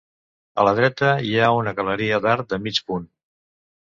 A 0.61 0.65
la 0.67 0.71
dreta 0.77 1.11
hi 1.29 1.35
ha 1.43 1.51
una 1.57 1.75
galeria 1.81 2.21
d'arc 2.25 2.49
de 2.55 2.61
mig 2.65 2.81
punt. 2.89 3.07